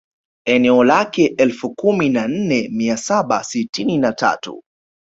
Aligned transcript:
Eneo 0.45 0.83
lake 0.83 1.25
elfu 1.37 1.75
kumi 1.75 2.09
na 2.09 2.27
nne 2.27 2.69
mia 2.71 2.97
saba 2.97 3.43
sitini 3.43 3.97
na 3.97 4.11
tatu 4.13 4.63